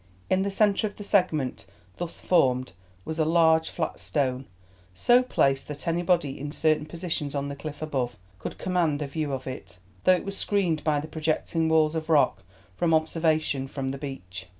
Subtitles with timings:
[0.31, 1.67] In the centre of the segment
[1.97, 2.71] thus formed
[3.05, 4.45] was a large flat stone,
[4.95, 9.31] so placed that anybody in certain positions on the cliff above could command a view
[9.31, 12.41] of it, though it was screened by the projecting walls of rock
[12.75, 14.47] from observation from the beach.